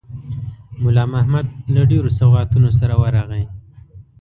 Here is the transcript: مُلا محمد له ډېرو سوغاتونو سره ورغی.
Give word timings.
مُلا 0.81 1.03
محمد 1.13 1.47
له 1.73 1.81
ډېرو 1.89 2.09
سوغاتونو 2.19 2.69
سره 2.79 2.93
ورغی. 3.01 3.43